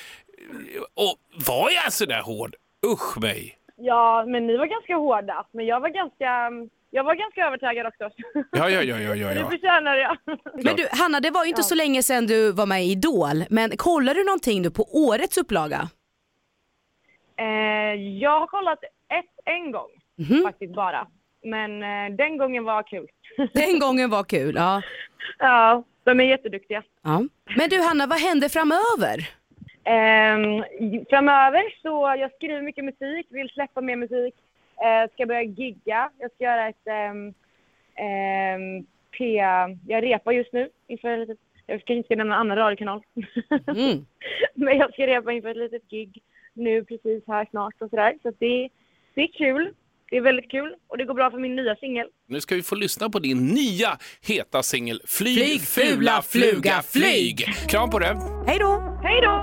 [0.95, 2.55] Och var jag så där hård?
[2.87, 3.59] Usch mig.
[3.77, 5.47] Ja, men ni var ganska hårda.
[5.53, 6.51] Men jag var ganska,
[6.91, 8.11] jag var ganska övertagad också.
[8.53, 9.29] Ja, ja, ja, ja, ja.
[9.35, 10.17] Det förtjänar jag.
[10.65, 13.45] Men du Hanna, det var ju inte så länge sedan du var med i Idol.
[13.51, 15.89] Men kollar du någonting nu på årets upplaga?
[17.39, 17.45] Eh,
[18.21, 20.43] jag har kollat ett en gång Mhm.
[20.43, 21.07] faktiskt bara.
[21.45, 23.07] Men eh, den gången var kul.
[23.53, 24.55] Den gången var kul.
[24.57, 24.83] Ja.
[25.39, 26.83] ja, de är jätteduktiga.
[27.03, 27.25] ja.
[27.57, 29.19] Men du Hanna, vad händer framöver?
[29.85, 30.65] Eh,
[31.11, 34.35] framöver så jag skriver mycket musik, vill släppa mer musik.
[34.85, 36.11] Eh, ska börja gigga.
[36.19, 37.35] Jag ska göra ett ehm,
[37.95, 38.87] ehm,
[39.19, 39.35] P...
[39.87, 41.39] Jag repar just nu inför litet...
[41.67, 43.03] Jag kanske inte ska nämna annan radiokanal.
[43.51, 44.07] Mm.
[44.55, 48.19] Men jag ska repa inför ett litet gig nu precis här snart och sådär.
[48.23, 48.69] Så det,
[49.15, 49.75] det är kul.
[50.11, 52.07] Det är väldigt kul och det går bra för min nya singel.
[52.29, 57.47] Nu ska vi få lyssna på din nya heta singel Flyg, Flyg, fula fluga, flyg.
[57.69, 58.17] Kram på det.
[58.47, 59.01] Hej då!
[59.03, 59.43] Hej då!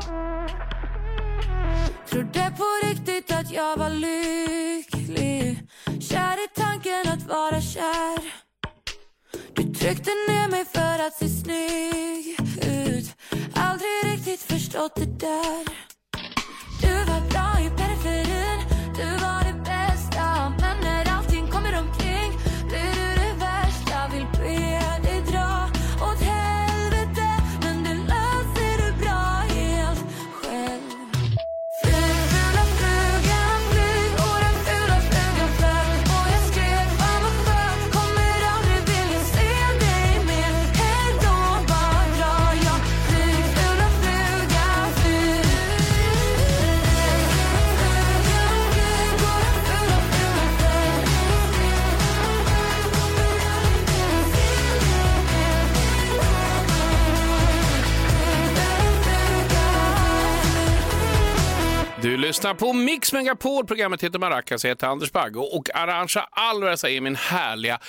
[2.10, 5.58] Trodde på riktigt att jag var lycklig
[6.02, 8.20] Kär i tanken att vara kär
[9.54, 13.16] Du tryckte ner mig för att se snygg ut
[13.56, 15.66] Aldrig riktigt förstått det där
[16.82, 18.60] Du var bra i periferin
[18.96, 19.41] Du var
[62.52, 63.66] lyssnar på Mix Megapol.
[63.66, 64.64] Programmet heter Maracas.
[64.64, 67.80] Jag heter Anders Bagge och Arantxa Alvarez är min härliga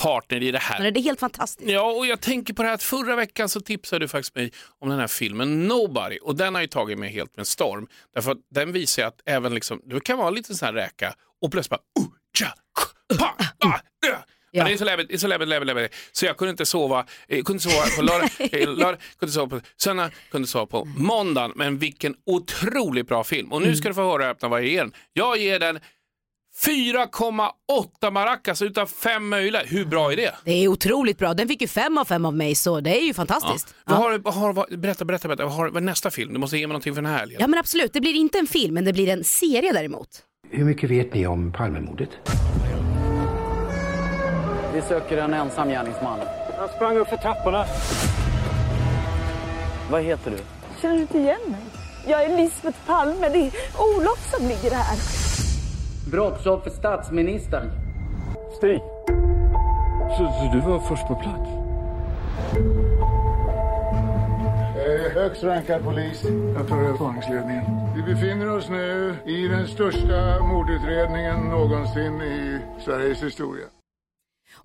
[0.00, 0.82] partner i det här.
[0.82, 1.70] Men det är helt fantastiskt.
[1.70, 4.52] Ja, och jag tänker på det här att förra veckan så tipsade du faktiskt mig
[4.80, 7.86] om den här filmen Nobody och den har ju tagit mig helt med storm.
[8.14, 11.14] Därför att den visar ju att även liksom, du kan vara lite sån här räka
[11.42, 13.78] och plötsligt bara uh, tja, k, pa, ah, ö.
[14.58, 14.64] Ja.
[14.64, 15.94] det är så läbbigt, det är så läbbigt, läbbigt, läbbigt.
[16.12, 19.60] Så jag kunde inte sova, jag kunde sova på lördag, eh, lördag kunde sova på
[19.76, 21.52] söndag, kunde sova på måndagen.
[21.56, 23.52] Men vilken otroligt bra film.
[23.52, 24.92] Och nu ska du få höra öppna vad jag ger den.
[25.12, 25.78] Jag ger den
[26.66, 29.62] 4,8 maracas utav fem möjliga.
[29.66, 30.34] Hur bra är det?
[30.44, 31.34] Det är otroligt bra.
[31.34, 33.74] Den fick ju fem av fem av mig så det är ju fantastiskt.
[33.86, 35.44] Ja, Vad har, vad har, vad, berätta, berätta, berätta.
[35.44, 36.32] Vad har, vad är nästa film?
[36.32, 37.38] Du måste ge mig någonting för den här helgen.
[37.40, 40.08] ja men absolut, det blir inte en film men det blir en serie däremot.
[40.50, 42.10] Hur mycket vet ni om Palmemordet?
[44.74, 46.18] Vi söker en ensam gärningsman.
[46.58, 47.64] Han sprang upp för trapporna.
[49.90, 50.36] Vad heter du?
[50.82, 51.60] Känner du inte igen mig?
[52.06, 53.28] Jag är Lisbeth Palme.
[53.28, 53.52] Det är
[53.96, 54.98] Olof som ligger här.
[56.10, 57.70] Brottsoffer statsministern.
[58.56, 58.80] Stig.
[60.18, 61.50] Så, så du var först på plats?
[65.14, 66.24] Högst rankad polis.
[66.56, 67.64] Jag tar över spaningsledningen.
[67.96, 73.64] Vi befinner oss nu i den största mordutredningen någonsin i Sveriges historia.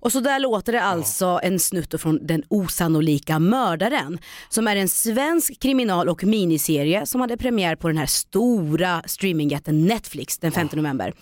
[0.04, 4.88] Och så där låter det alltså en snutt från Den osannolika mördaren som är en
[4.88, 10.68] svensk kriminal och miniserie som hade premiär på den här stora streamingjätten Netflix den 5
[10.72, 11.12] november.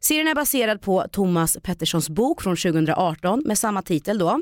[0.00, 4.40] Serien är baserad på Thomas Petterssons bok från 2018 med samma titel då.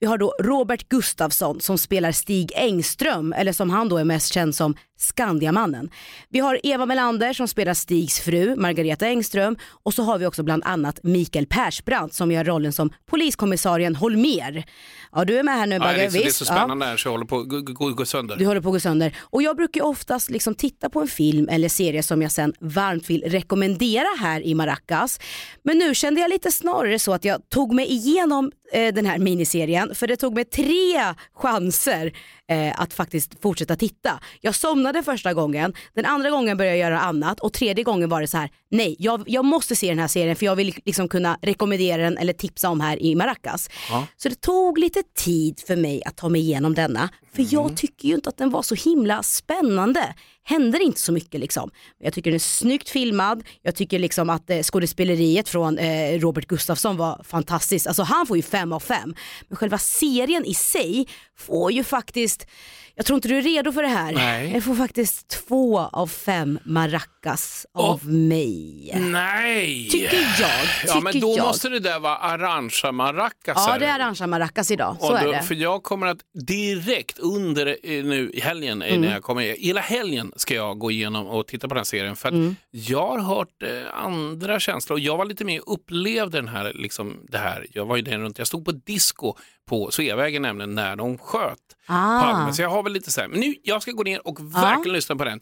[0.00, 4.32] Vi har då Robert Gustafsson som spelar Stig Engström, eller som han då är mest
[4.32, 5.90] känd som Skandiamannen.
[6.28, 10.42] Vi har Eva Melander som spelar Stigs fru, Margareta Engström och så har vi också
[10.42, 12.90] bland annat Mikael Persbrandt som gör rollen som
[13.36, 14.64] poliskommissarien Holmer.
[15.12, 16.56] Ja du är med här nu Ja, Bagge, det, är så, det är så Ja.
[16.56, 18.36] spännande här så jag håller på att gå, gå, gå sönder.
[18.36, 19.16] Du håller på att gå sönder.
[19.20, 23.10] Och jag brukar oftast liksom titta på en film eller serie som jag sen varmt
[23.10, 25.20] vill rekommendera här i Maracas.
[25.62, 29.18] Men nu kände jag lite snarare så att jag tog mig igenom eh, den här
[29.18, 32.12] miniserien för det tog mig tre chanser
[32.50, 34.20] eh, att faktiskt fortsätta titta.
[34.40, 38.20] Jag somnade första gången, den andra gången började jag göra annat och tredje gången var
[38.20, 41.08] det så här, nej jag, jag måste se den här serien för jag vill liksom
[41.08, 43.70] kunna rekommendera den eller tipsa om här i Maracas.
[43.90, 44.06] Ja.
[44.16, 47.08] Så det tog lite tid för mig att ta mig igenom denna.
[47.34, 50.14] För jag tycker ju inte att den var så himla spännande.
[50.46, 51.70] Händer inte så mycket liksom.
[51.98, 53.44] Jag tycker den är snyggt filmad.
[53.62, 57.86] Jag tycker liksom att eh, skådespeleriet från eh, Robert Gustafsson var fantastiskt.
[57.86, 59.14] Alltså han får ju fem av fem.
[59.48, 62.46] Men själva serien i sig får ju faktiskt,
[62.94, 64.12] jag tror inte du är redo för det här.
[64.12, 64.52] Nej.
[64.54, 68.92] Jag får faktiskt två av fem maracas av mig.
[68.96, 69.88] Nej!
[69.90, 70.50] Tycker jag.
[70.86, 71.46] Ja men tycker då jag.
[71.46, 73.64] måste det där vara Arantxa Maracas.
[73.66, 75.42] Ja det är arrangea maracas idag, så Och är då, det.
[75.42, 79.00] För jag kommer att direkt under eh, nu i helgen, eh, Mm.
[79.00, 82.16] när jag kommer, hela helgen ska jag gå igenom och titta på den här serien.
[82.16, 82.56] För Mm.
[82.70, 87.16] jag har hört eh, andra känslor och jag var lite mer upplevde den här, liksom,
[87.28, 87.66] det här.
[87.72, 89.34] Jag var ju där runt, jag stod på disco
[89.66, 92.20] på Sveavägen nämligen när de sköt Ah.
[92.20, 92.52] Palme.
[92.52, 94.92] Så jag har väl lite så här, men nu jag ska gå ner och verkligen
[94.92, 95.40] lyssna på den.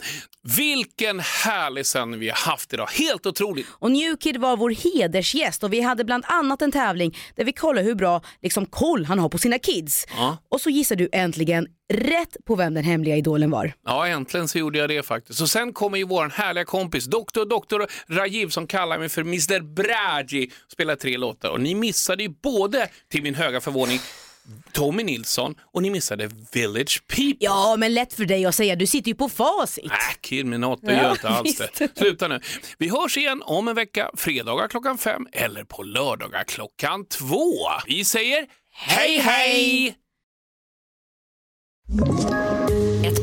[0.57, 3.67] Vilken härlig sändning vi har haft idag, helt otroligt.
[3.71, 7.87] Och Newkid var vår hedersgäst och vi hade bland annat en tävling där vi kollade
[7.87, 10.05] hur bra liksom, koll han har på sina kids.
[10.17, 10.37] Ja.
[10.49, 13.73] Och så gissar du äntligen rätt på vem den hemliga idolen var.
[13.85, 15.41] Ja, äntligen så gjorde jag det faktiskt.
[15.41, 19.59] Och sen kommer ju vår härliga kompis, doktor, doktor Rajiv som kallar mig för Mr
[19.59, 21.49] Braji, spelar tre låtar.
[21.49, 23.99] Och ni missade ju både, till min höga förvåning,
[24.71, 27.35] Tommy Nilsson och ni missade Village People.
[27.39, 29.85] Ja men lätt för dig att säga, du sitter ju på facit.
[29.85, 31.77] Äh, kid med något, Ja, det gör inte alls visst.
[31.79, 31.97] det.
[31.97, 32.39] Sluta nu.
[32.77, 37.53] Vi hörs igen om en vecka, fredagar klockan fem eller på lördagar klockan två.
[37.87, 39.95] Vi säger hej hej!
[43.05, 43.22] Ett